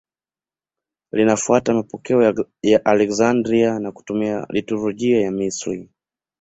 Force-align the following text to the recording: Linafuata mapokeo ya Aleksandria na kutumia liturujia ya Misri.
Linafuata 1.11 1.73
mapokeo 1.73 2.35
ya 2.61 2.85
Aleksandria 2.85 3.79
na 3.79 3.91
kutumia 3.91 4.45
liturujia 4.49 5.21
ya 5.21 5.31
Misri. 5.31 5.89